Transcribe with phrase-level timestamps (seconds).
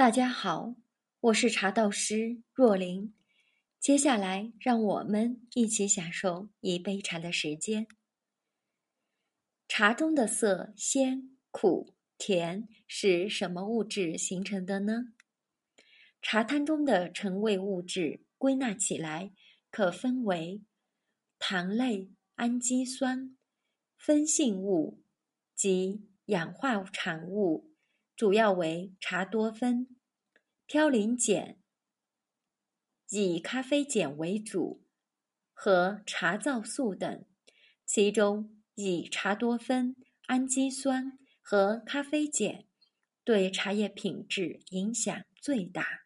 [0.00, 0.76] 大家好，
[1.20, 3.12] 我是茶道师若琳。
[3.78, 7.86] 接下来，让我们一起享受一杯茶的时间。
[9.68, 15.12] 茶中的色鲜、苦、甜是什么物质形成的呢？
[16.22, 19.34] 茶汤中的陈味物质归纳起来，
[19.70, 20.62] 可分为
[21.38, 23.36] 糖类、氨基酸、
[23.98, 25.02] 酚性物
[25.54, 27.69] 及氧化产物。
[28.20, 29.96] 主要为茶多酚、
[30.68, 31.56] 嘌呤碱，
[33.08, 34.84] 以咖啡碱为主，
[35.54, 37.24] 和茶皂素等。
[37.86, 42.66] 其中以茶多酚、氨基酸和咖啡碱
[43.24, 46.02] 对茶叶品质影响最大。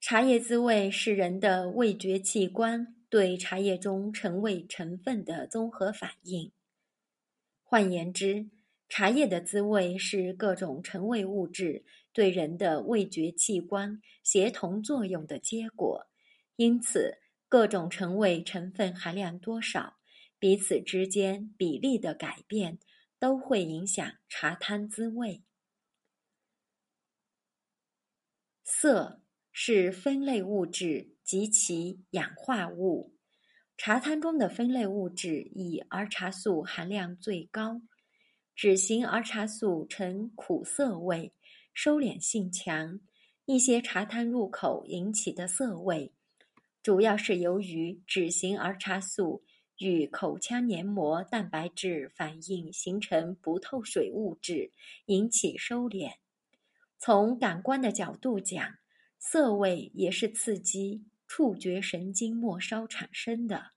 [0.00, 6.50] 茶叶滋味是人的味觉器官对茶叶中陈味成分的综合反应。
[7.62, 8.50] 换言之，
[8.94, 11.82] 茶叶的滋味是各种陈味物质
[12.12, 16.10] 对人的味觉器官协同作用的结果，
[16.56, 17.16] 因此
[17.48, 19.96] 各种陈味成分含量多少，
[20.38, 22.78] 彼此之间比例的改变，
[23.18, 25.42] 都会影响茶汤滋味。
[28.62, 33.14] 色是分类物质及其氧化物，
[33.78, 37.80] 茶汤中的分类物质以儿茶素含量最高。
[38.54, 41.32] 脂型儿茶素呈苦涩味，
[41.72, 43.00] 收敛性强。
[43.46, 46.12] 一些茶汤入口引起的涩味，
[46.82, 49.42] 主要是由于脂型儿茶素
[49.78, 54.70] 与口腔黏膜蛋白质反应形成不透水物质，
[55.06, 56.12] 引起收敛。
[56.98, 58.74] 从感官的角度讲，
[59.18, 63.72] 涩味也是刺激触觉神经末梢产生的，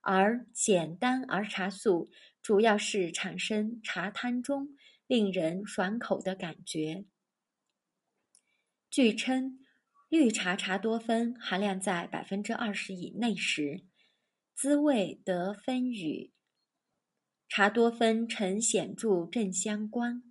[0.00, 2.10] 而简单儿茶素。
[2.46, 4.68] 主要是产生茶汤中
[5.08, 7.04] 令人爽口的感觉。
[8.88, 9.58] 据称，
[10.08, 13.82] 绿茶茶多酚含量在百分之二十以内时，
[14.54, 16.32] 滋味得分与
[17.48, 20.22] 茶多酚呈显著正相关。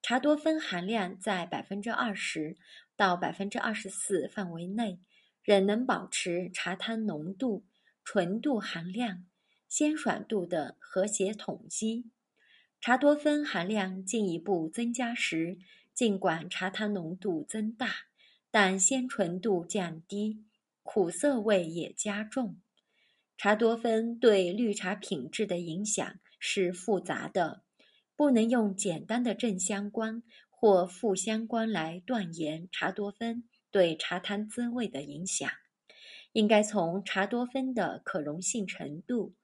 [0.00, 2.56] 茶多酚含量在百分之二十
[2.94, 5.00] 到百分之二十四范围内，
[5.42, 7.66] 仍能保持茶汤浓度、
[8.04, 9.26] 纯度含量。
[9.68, 12.10] 鲜爽度的和谐统一。
[12.80, 15.58] 茶多酚含量进一步增加时，
[15.92, 18.06] 尽管茶汤浓度增大，
[18.50, 20.44] 但鲜纯度降低，
[20.82, 22.60] 苦涩味也加重。
[23.36, 27.62] 茶多酚对绿茶品质的影响是复杂的，
[28.14, 35.50] 不能用简单的正相关或负相关来断言茶多酚对茶汤滋味的影响。
[36.32, 39.34] 应该从茶多酚的可溶性程度。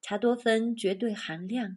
[0.00, 1.76] 茶多酚绝对含量、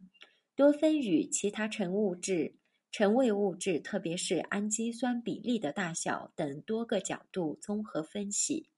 [0.55, 2.55] 多酚与其他陈物质、
[2.91, 8.69] 陈味物质，特别是氨基酸比例的大小等多个角度综合分析。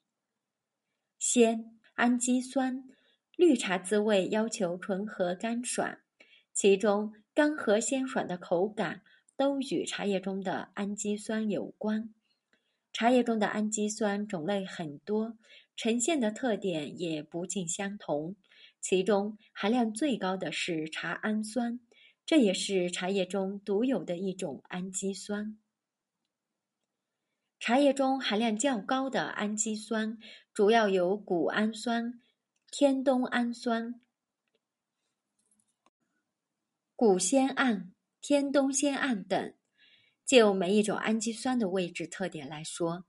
[1.19, 2.83] 鲜、氨基酸，
[3.35, 5.99] 绿茶滋味要求醇和干爽，
[6.53, 9.01] 其中干和鲜爽的口感
[9.35, 12.13] 都与茶叶中的氨基酸有关。
[12.91, 15.37] 茶叶中的氨基酸种类很多，
[15.75, 18.35] 呈现的特点也不尽相同。
[18.83, 21.79] 其中含量最高的是茶氨酸，
[22.25, 25.57] 这也是茶叶中独有的一种氨基酸。
[27.61, 30.17] 茶叶中含量较高的氨基酸
[30.53, 32.21] 主要有谷氨酸、
[32.69, 34.01] 天冬氨酸、
[36.93, 39.53] 谷酰胺、天冬酰胺等。
[40.25, 43.05] 就每一种氨基酸的位置特点来说，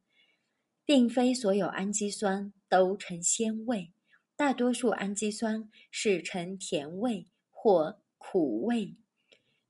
[0.85, 3.94] 并非所有氨基酸都呈鲜味。
[4.37, 8.97] 大多数氨基酸是呈甜味或苦味。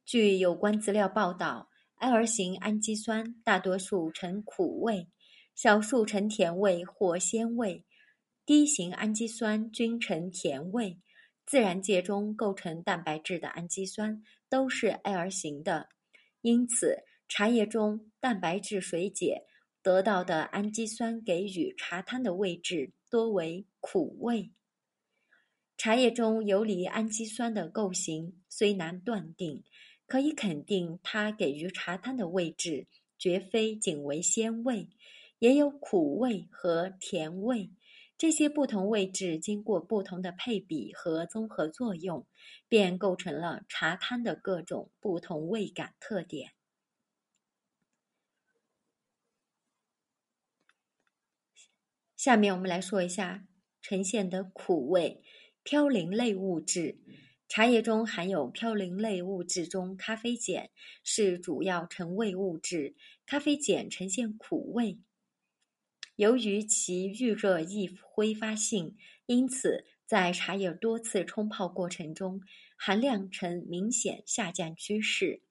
[0.06, 5.08] 据有关资料报道，L 型氨基酸大多数呈苦味，
[5.54, 7.84] 少数呈甜味或鲜味
[8.46, 10.98] ；D 型氨基酸均呈甜味。
[11.44, 15.90] 自然界中构成蛋白质的氨基酸都是 L 型的，
[16.40, 19.42] 因此茶叶中蛋白质水解
[19.82, 24.50] 得到的氨基酸给予茶汤的位置多为苦味。
[25.76, 29.62] 茶叶中游离氨基酸的构型虽难断定，
[30.08, 34.88] 可以肯定它给予茶汤的位置绝非仅为鲜味，
[35.38, 37.70] 也有苦味和甜味。
[38.18, 42.26] 这些不同位置经过不同的配比和综合作用，
[42.68, 46.50] 便构成了茶汤的各种不同味感特点。
[52.24, 53.46] 下面我们来说一下
[53.82, 55.22] 呈现的苦味。
[55.62, 56.96] 嘌呤类物质，
[57.48, 60.70] 茶叶中含有嘌呤类物质中咖啡碱
[61.02, 64.98] 是主要成味物质，咖啡碱呈现苦味。
[66.16, 68.96] 由于其遇热易挥发性，
[69.26, 72.40] 因此在茶叶多次冲泡过程中，
[72.78, 75.42] 含量呈明显下降趋势。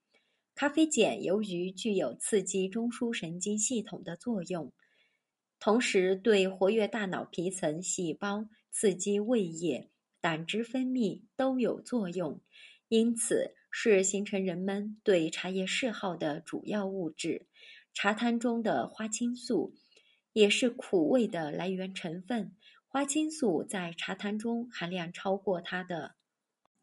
[0.55, 4.73] 咖啡碱由于具有刺激中枢神经系统的作用，
[5.63, 9.89] 同时对活跃大脑皮层细胞、刺激胃液。
[10.19, 12.41] 胆汁分泌都有作用，
[12.89, 17.47] 因此是形成人们对茶叶嗜好的主要物质。
[17.93, 19.73] 茶汤中的花青素
[20.33, 22.57] 也是苦味的来源成分。
[22.85, 26.15] 花青素在茶汤中含量超过它的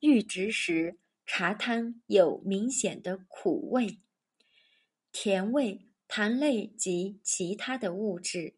[0.01, 3.99] 阈值时，茶汤有明显的苦味、
[5.13, 8.55] 甜味、糖类及其他的物质。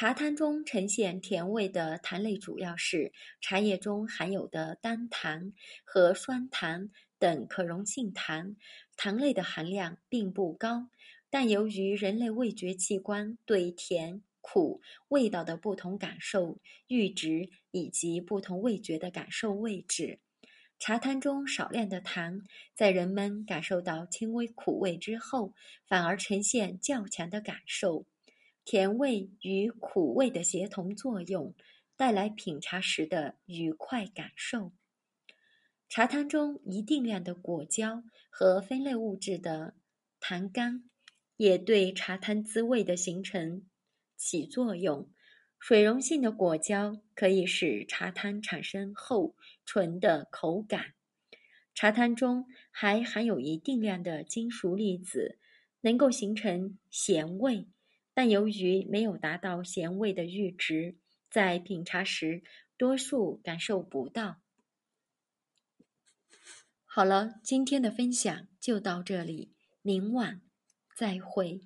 [0.00, 5.52] 茶汤中呈现甜味的糖类主要是茶叶中含有的单糖
[5.84, 8.54] 和双糖等可溶性糖，
[8.96, 10.88] 糖类的含量并不高。
[11.30, 20.20] 但由于人类味觉器官对甜、苦味道的不同感受阈值以及不同味觉的感受位置，
[20.78, 22.42] 茶汤中少量的糖
[22.72, 25.54] 在人们感受到轻微苦味之后，
[25.88, 28.06] 反而呈现较强的感受。
[28.70, 31.54] 甜味与苦味的协同作用，
[31.96, 34.72] 带来品茶时的愉快感受。
[35.88, 39.72] 茶汤中一定量的果胶和酚类物质的
[40.20, 40.84] 糖苷，
[41.38, 43.66] 也对茶汤滋味的形成
[44.18, 45.10] 起作用。
[45.58, 49.34] 水溶性的果胶可以使茶汤产生厚
[49.64, 50.92] 醇的口感。
[51.74, 55.38] 茶汤中还含有一定量的金属离子，
[55.80, 57.66] 能够形成咸味。
[58.18, 60.96] 但由于没有达到咸味的阈值，
[61.30, 62.42] 在品茶时
[62.76, 64.40] 多数感受不到。
[66.84, 70.42] 好了，今天的分享就到这里，明晚
[70.96, 71.60] 再会。